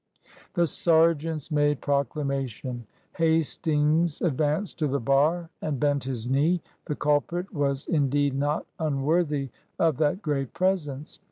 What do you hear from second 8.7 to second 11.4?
unworthy of that great presence.